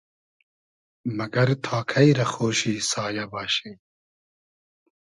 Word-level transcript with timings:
مئگئر 1.17 1.49
تا 1.63 1.77
کݷ 1.89 2.07
رۂ 2.17 2.25
خۉشی 2.33 2.75
سایۂ 2.89 3.25
باشی؟ 3.31 3.71